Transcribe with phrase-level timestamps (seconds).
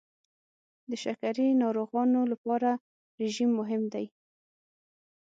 [0.89, 2.69] د شکرې ناروغانو لپاره
[3.21, 4.05] رژیم مهم دی.